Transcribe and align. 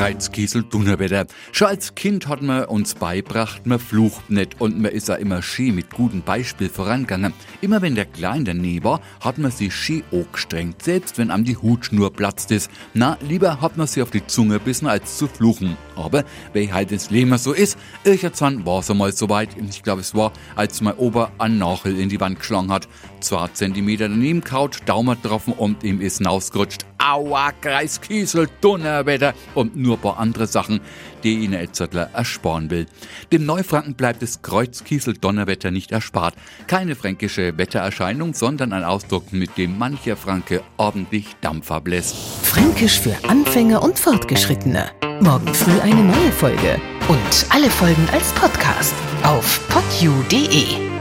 Kreuzkiesel 0.00 0.62
Dunnerwetter. 0.62 1.26
Schon 1.52 1.68
als 1.68 1.94
Kind 1.94 2.26
hat 2.26 2.40
man 2.40 2.64
uns 2.64 2.94
beibracht, 2.94 3.66
man 3.66 3.78
flucht 3.78 4.30
nicht 4.30 4.58
und 4.58 4.80
man 4.80 4.92
ist 4.92 5.08
ja 5.08 5.16
immer 5.16 5.42
schön 5.42 5.74
mit 5.74 5.90
gutem 5.90 6.22
Beispiel 6.22 6.70
vorangegangen. 6.70 7.34
Immer 7.60 7.82
wenn 7.82 7.96
der 7.96 8.06
Klein 8.06 8.46
daneben 8.46 8.82
war, 8.82 9.02
hat 9.20 9.36
man 9.36 9.50
sich 9.50 9.74
schön 9.74 10.02
gestrengt, 10.32 10.82
selbst 10.82 11.18
wenn 11.18 11.30
am 11.30 11.44
die 11.44 11.58
Hutschnur 11.58 12.14
platzt 12.14 12.50
ist. 12.50 12.70
Na, 12.94 13.18
lieber 13.20 13.60
hat 13.60 13.76
man 13.76 13.86
sie 13.86 14.00
auf 14.00 14.10
die 14.10 14.26
Zunge 14.26 14.58
bissen, 14.58 14.86
als 14.86 15.18
zu 15.18 15.28
fluchen. 15.28 15.76
Aber, 15.96 16.24
wie 16.54 16.72
halt 16.72 16.92
das 16.92 17.10
Leben 17.10 17.36
so 17.36 17.52
ist, 17.52 17.76
irgendwann 18.02 18.64
war 18.64 18.80
es 18.80 18.90
einmal 18.90 19.12
so 19.12 19.28
weit, 19.28 19.50
ich 19.58 19.82
glaube 19.82 20.00
es 20.00 20.14
war, 20.14 20.32
als 20.56 20.80
mein 20.80 20.94
Ober 20.94 21.30
einen 21.36 21.58
Nachel 21.58 22.00
in 22.00 22.08
die 22.08 22.20
Wand 22.20 22.38
geschlagen 22.38 22.72
hat. 22.72 22.88
Zwei 23.20 23.48
Zentimeter 23.48 24.08
daneben 24.08 24.42
kaut, 24.42 24.78
Daumen 24.86 25.20
getroffen 25.20 25.52
und 25.52 25.84
ihm 25.84 26.00
ist 26.00 26.18
hinausgerutscht. 26.18 26.86
Aua, 26.96 27.52
Kreiskiesel, 27.52 28.48
Donnerwetter 28.60 29.34
und 29.54 29.74
nur 29.74 29.89
ein 29.94 30.00
paar 30.00 30.18
andere 30.18 30.46
Sachen, 30.46 30.80
die 31.22 31.34
Ihnen 31.34 31.54
Elzertler 31.54 32.10
ersparen 32.12 32.70
will. 32.70 32.86
Dem 33.32 33.46
Neufranken 33.46 33.94
bleibt 33.94 34.22
das 34.22 34.42
Kreuzkiesel 34.42 35.14
Donnerwetter 35.14 35.70
nicht 35.70 35.92
erspart. 35.92 36.34
Keine 36.66 36.94
fränkische 36.94 37.56
Wettererscheinung, 37.58 38.34
sondern 38.34 38.72
ein 38.72 38.84
Ausdruck, 38.84 39.32
mit 39.32 39.56
dem 39.58 39.78
mancher 39.78 40.16
Franke 40.16 40.62
ordentlich 40.76 41.26
Dampf 41.40 41.70
ablässt. 41.70 42.16
Fränkisch 42.42 43.00
für 43.00 43.16
Anfänger 43.28 43.82
und 43.82 43.98
Fortgeschrittene. 43.98 44.90
Morgen 45.20 45.52
früh 45.54 45.80
eine 45.80 46.02
neue 46.02 46.32
Folge. 46.32 46.80
Und 47.08 47.46
alle 47.50 47.70
Folgen 47.70 48.08
als 48.12 48.32
Podcast 48.32 48.94
auf 49.22 49.60
podu.de. 49.68 50.99